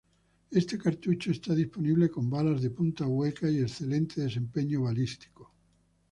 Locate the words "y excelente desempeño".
3.47-4.81